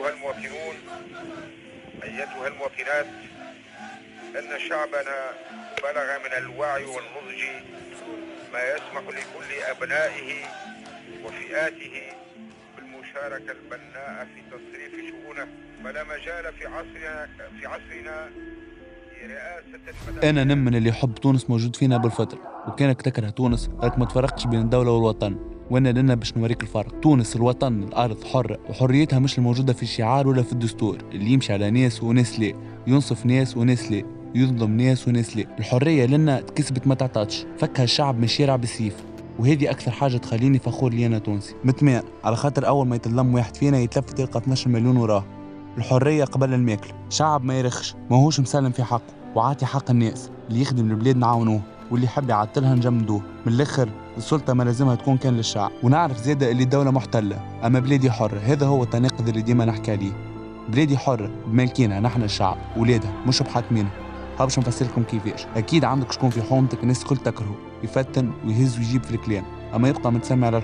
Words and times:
أيها 0.00 0.10
المواطنون 0.14 0.74
أيتها 2.02 2.48
المواطنات 2.48 3.06
أن 4.38 4.60
شعبنا 4.68 5.30
بلغ 5.82 6.18
من 6.24 6.44
الوعي 6.44 6.84
والنضج 6.84 7.42
ما 8.52 8.58
يسمح 8.62 9.02
لكل 9.08 9.62
أبنائه 9.70 10.44
وفئاته 11.24 12.02
بالمشاركة 12.76 13.52
البناءة 13.52 14.24
في 14.24 14.42
تصريف 14.50 15.10
شؤونه. 15.10 15.48
فلا 15.84 16.04
مجال 16.04 16.52
في 16.52 16.66
عصرنا 16.66 17.28
في 17.60 17.66
عصرنا 17.66 18.30
أنا 20.22 20.44
نمن 20.44 20.74
اللي 20.74 20.88
يحب 20.88 21.14
تونس 21.14 21.50
موجود 21.50 21.76
فينا 21.76 21.96
بالفطر 21.96 22.38
وكانك 22.68 23.02
تكره 23.02 23.30
تونس 23.30 23.70
راك 23.80 23.98
ما 23.98 24.04
تفرقتش 24.04 24.46
بين 24.46 24.60
الدولة 24.60 24.90
والوطن. 24.90 25.49
وانا 25.70 25.88
لنا 25.88 26.14
باش 26.14 26.36
نوريك 26.36 26.62
الفرق. 26.62 27.00
تونس 27.00 27.36
الوطن 27.36 27.82
الأرض 27.82 28.24
حرة 28.24 28.58
وحريتها 28.70 29.18
مش 29.18 29.38
الموجودة 29.38 29.72
في 29.72 29.82
الشعار 29.82 30.28
ولا 30.28 30.42
في 30.42 30.52
الدستور. 30.52 30.98
اللي 31.12 31.30
يمشي 31.30 31.52
على 31.52 31.70
ناس 31.70 32.02
وناس 32.02 32.40
لا. 32.40 32.52
ينصف 32.86 33.26
ناس 33.26 33.56
وناس 33.56 33.92
لا. 33.92 34.02
يظلم 34.34 34.76
ناس 34.76 35.08
وناس 35.08 35.36
لا. 35.36 35.44
الحرية 35.58 36.06
لنا 36.06 36.40
تكسبت 36.40 36.86
ما 36.86 36.94
تعطاتش. 36.94 37.46
فكها 37.58 37.84
الشعب 37.84 38.18
من 38.18 38.24
الشارع 38.24 38.56
بالسيف. 38.56 38.96
وهذه 39.38 39.70
أكثر 39.70 39.90
حاجة 39.90 40.16
تخليني 40.16 40.58
فخور 40.58 40.92
لي 40.92 41.06
أنا 41.06 41.18
تونسي. 41.18 41.54
متماء. 41.64 42.04
على 42.24 42.36
خاطر 42.36 42.66
أول 42.68 42.86
ما 42.86 42.96
يتلم 42.96 43.34
واحد 43.34 43.56
فينا 43.56 43.78
يتلف 43.78 44.04
تلقى 44.12 44.38
12 44.38 44.70
مليون 44.70 44.96
وراه. 44.96 45.24
الحرية 45.78 46.24
قبل 46.24 46.54
الماكل. 46.54 46.88
شعب 47.10 47.44
ما 47.44 47.58
يرخش. 47.58 47.94
ماهوش 48.10 48.40
مسلم 48.40 48.70
في 48.70 48.84
حقه. 48.84 49.14
وعاطي 49.34 49.66
حق 49.66 49.90
الناس. 49.90 50.30
اللي 50.48 50.60
يخدم 50.60 50.90
البلاد 50.90 51.16
نعاونوه. 51.16 51.60
واللي 51.90 52.06
يحب 52.06 52.28
يعطلها 52.28 52.74
نجمدوه 52.74 53.22
من 53.46 53.52
الآخر 53.52 53.88
السلطة 54.16 54.52
ما 54.52 54.62
لازمها 54.62 54.94
تكون 54.94 55.16
كان 55.16 55.36
للشعب. 55.36 55.70
ونعرف 55.82 56.16
زيادة 56.16 56.50
اللي 56.50 56.62
الدولة 56.62 56.90
محتلة. 56.90 57.66
أما 57.66 57.78
بلادي 57.80 58.10
حرة 58.10 58.38
هذا 58.38 58.66
هو 58.66 58.82
التناقض 58.82 59.28
اللي 59.28 59.42
ديما 59.42 59.64
نحكي 59.64 59.92
عليه. 59.92 60.12
بلادي 60.68 60.98
حرة 60.98 61.30
بمالكينها 61.46 62.00
نحن 62.00 62.22
الشعب. 62.22 62.56
ولادها 62.76 63.12
مش 63.26 63.42
بحاكمينها 63.42 63.92
باش 64.38 64.58
نفسر 64.58 64.84
لكم 64.84 65.02
كيفاش. 65.02 65.46
أكيد 65.56 65.84
عندك 65.84 66.12
شكون 66.12 66.30
في 66.30 66.42
حومتك 66.42 66.82
الناس 66.82 67.02
الكل 67.02 67.16
تكرهه 67.16 67.54
يفتن 67.82 68.32
ويهز 68.46 68.78
ويجيب 68.78 69.02
في 69.04 69.14
الكلام. 69.14 69.44
أما 69.74 69.88
يبقى 69.88 70.12
متسمع 70.12 70.46
على 70.46 70.58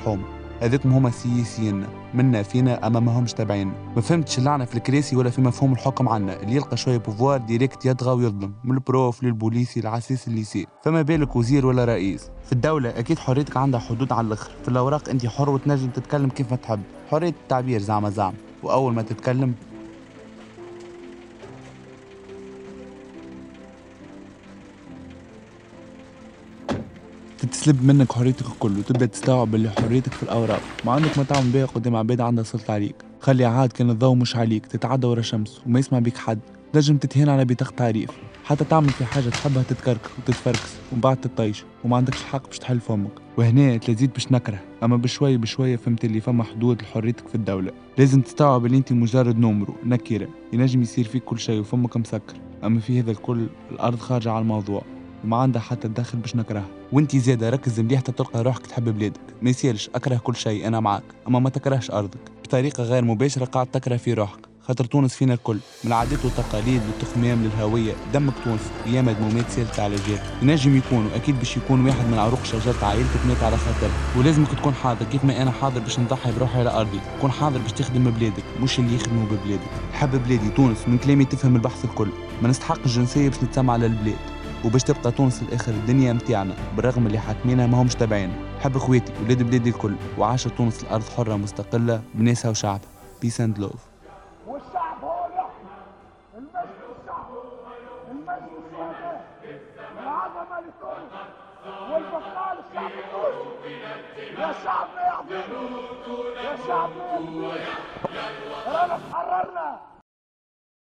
هذاكم 0.61 0.93
هما 0.93 1.11
سياسيين 1.11 1.87
منا 2.15 2.43
فينا 2.43 2.87
اما 2.87 3.01
ما 3.01 3.19
همش 3.19 3.33
تابعين 3.33 3.73
ما 3.97 4.01
فهمتش 4.01 4.39
اللعنة 4.39 4.65
في 4.65 4.75
الكراسي 4.75 5.17
ولا 5.17 5.31
في 5.31 5.41
مفهوم 5.41 5.73
الحكم 5.73 6.09
عنا 6.09 6.43
اللي 6.43 6.57
يلقى 6.57 6.77
شوية 6.77 6.97
pouvoir 6.97 7.39
direct 7.41 7.87
يطغى 7.87 8.13
ويظلم 8.13 8.53
من 8.65 8.75
ال 8.75 8.84
prof 8.84 9.23
للبوليسي 9.23 9.81
لعساس 9.81 10.29
ال 10.29 10.34
lycée. 10.34 10.67
فما 10.85 11.03
بالك 11.03 11.37
وزير 11.37 11.67
ولا 11.67 11.85
رئيس. 11.85 12.31
في 12.45 12.53
الدولة 12.53 12.99
أكيد 12.99 13.19
حريتك 13.19 13.57
عندها 13.57 13.81
حدود 13.81 14.13
على 14.13 14.27
الآخر. 14.27 14.51
في 14.63 14.69
الأوراق 14.69 15.09
أنت 15.09 15.27
حر 15.27 15.51
وتنجم 15.51 15.91
تتكلم 15.91 16.29
كيف 16.29 16.51
ما 16.51 16.57
تحب. 16.57 16.81
حرية 17.11 17.29
التعبير 17.29 17.81
زعما 17.81 18.11
زعما. 18.11 18.35
وأول 18.63 18.95
ما 18.95 19.03
تتكلم 19.03 19.55
تتسلب 27.39 27.85
منك 27.85 28.13
حريتك 28.13 28.47
الكل 28.47 28.79
وتبدا 28.79 29.07
تستوعب 29.07 29.55
اللي 29.55 29.71
حريتك 29.71 30.15
في 30.15 30.23
الأوراق. 30.23 30.63
ما 30.85 30.93
عندك 30.93 31.19
ما 31.19 31.25
تعمل 31.25 31.51
بيها 31.51 31.67
قدام 31.67 31.97
عباد 31.97 32.21
عندها 32.21 32.45
سلطة 32.45 32.73
عليك. 32.75 32.97
خلي 33.21 33.45
عاد 33.45 33.73
كان 33.73 33.91
الضوء 33.91 34.15
مش 34.15 34.37
عليك 34.37 34.67
تتعدى 34.67 35.07
ورا 35.07 35.23
شمس 35.23 35.61
وما 35.67 35.79
يسمع 35.79 35.99
بيك 35.99 36.17
حد. 36.17 36.39
نجم 36.75 36.97
تتهين 36.97 37.29
على 37.29 37.45
بطاقة 37.45 37.71
تعريف. 37.71 38.11
حتى 38.45 38.65
تعمل 38.65 38.93
في 38.93 39.05
حاجة 39.05 39.31
تحبها 39.31 39.63
تتكركر 39.63 40.11
وتتفركس 40.19 40.81
ومن 40.93 41.01
بعد 41.01 41.17
تطيش. 41.17 41.65
وما 41.85 41.97
عندكش 41.97 42.23
الحق 42.23 42.47
باش 42.47 42.59
تحل 42.59 42.81
فمك. 42.81 43.13
وهنا 43.39 43.77
تزيد 43.77 44.13
باش 44.13 44.33
نكره. 44.33 44.61
أما 44.83 44.97
بشوي 44.97 45.37
بشوية 45.37 45.77
فهمت 45.77 46.05
اللي 46.05 46.21
فما 46.21 46.45
حدود 46.45 46.83
لحريتك 46.83 47.29
في 47.29 47.35
الدولة. 47.35 47.73
لازم 47.99 48.21
تستوعب 48.21 48.67
اللي 48.67 48.77
أنت 48.77 48.93
مجرد 48.93 49.39
نمرو 49.39 49.75
نكرة. 49.85 50.29
ينجم 50.53 50.83
يصير 50.83 51.05
فيك 51.05 51.25
كل 51.25 51.39
شيء 51.39 51.61
وفمك 51.61 51.97
مسكر. 51.97 52.37
أما 52.65 52.81
في 52.81 53.01
هذا 53.01 53.11
الكل 53.11 53.47
الأرض 53.71 53.99
خارجة 53.99 54.31
على 54.31 54.43
الموضوع. 54.43 54.83
وما 55.27 55.37
عندها 55.37 55.63
حتى 55.63 55.89
تدخل 55.89 56.19
باش 56.19 56.37
نكرهها. 56.37 56.67
وانت 56.93 57.17
زيادة 57.17 57.51
ركز 57.51 57.81
مليح 57.81 58.01
تلقى 58.01 58.43
روحك 58.43 58.67
تحب 58.67 58.85
بلادك. 58.99 59.21
ما 59.43 59.51
يصيرش 59.51 59.91
أكره 59.95 60.17
كل 60.17 60.37
شيء 60.37 60.67
أنا 60.67 60.81
معاك. 60.81 61.03
أما 61.29 61.39
ما 61.39 61.51
تكرهش 61.51 61.91
أرضك. 61.91 62.19
بطريقة 62.45 62.83
غير 62.83 63.05
مباشرة 63.05 63.45
قاعد 63.45 63.67
تكره 63.67 63.97
في 63.97 64.15
روحك. 64.15 64.39
خاطر 64.63 64.85
تونس 64.85 65.15
فينا 65.15 65.35
الكل. 65.35 65.59
من 65.85 65.91
العادات 65.91 66.25
والتقاليد 66.25 66.83
للتخمام 66.87 67.45
للهوية 67.45 67.93
دمك 68.15 68.33
تونسي 68.45 68.65
أيام 68.87 69.05
مدمومات 69.07 69.51
سالت 69.51 69.81
على 69.81 69.97
جهة 69.97 70.23
ينجم 70.43 70.77
يكون 70.77 71.07
وأكيد 71.07 71.39
باش 71.39 71.57
يكون 71.57 71.87
واحد 71.87 72.07
من 72.07 72.19
عروق 72.19 72.45
شجرة 72.45 72.85
عائلتك 72.85 73.27
مات 73.29 73.43
على 73.43 73.57
خاطر. 73.57 73.91
ولازمك 74.17 74.49
تكون 74.49 74.75
حاضر. 74.75 75.05
كيف 75.05 75.25
ما 75.25 75.43
أنا 75.43 75.51
حاضر 75.51 75.81
باش 75.81 76.01
نضحي 76.01 76.33
بروحي 76.33 76.59
على 76.61 76.71
أرضي. 76.71 77.01
تكون 77.19 77.31
حاضر 77.31 77.59
باش 77.59 77.73
تخدم 77.73 78.11
بلادك 78.11 78.45
مش 78.63 78.79
اللي 78.79 78.95
يخدموا 78.95 79.27
ببلادك. 79.27 79.71
حب 79.93 80.11
بلادي 80.11 80.51
تونس. 80.51 80.89
من 80.89 80.99
كلامي 80.99 81.25
تفهم 81.25 81.57
البحث 81.57 81.85
الكل. 81.85 82.09
ما 82.43 82.49
نستحق 82.49 82.81
الجنسية 82.87 83.29
باش 83.29 83.43
نتسمع 83.43 83.73
على 83.73 83.87
البلاد. 83.87 84.36
وباش 84.65 84.83
تبقى 84.83 85.11
تونس 85.13 85.43
الآخر 85.43 85.73
الدنيا 85.73 86.13
متاعنا 86.13 86.55
بالرغم 86.77 87.07
اللي 87.07 87.19
حاكمينها 87.19 87.67
ما 87.67 87.83
همش 87.83 87.95
تابعين 87.95 88.33
حب 88.61 88.77
اخواتي 88.77 89.13
ولاد 89.25 89.43
بلادي 89.43 89.69
الكل 89.71 89.95
وعاشوا 90.19 90.51
تونس 90.51 90.83
الأرض 90.85 91.05
حرة 91.17 91.37
مستقلة 91.37 92.03
بناسها 92.15 92.51
وشعبها. 92.51 92.89
peace 93.23 93.41
and 93.41 93.59
love 93.59 93.87
والشعب 94.47 95.05
هو 95.05 95.27
يحكم. 95.35 95.69
المجد 96.39 96.77
للشعب. 97.01 97.27
المجد 98.11 98.51
للشهداء 98.67 99.27
العظمة 100.03 100.61
لتونس. 100.61 101.13
والبقاء 101.93 102.57
للشعب 102.57 102.91
التونسي. 102.91 103.77
يا 104.41 104.53
شعب 104.65 104.89
يا 104.97 105.13
عظيم 105.13 105.77
يا 106.45 106.57
شعب 106.67 106.91
رانا 108.67 109.81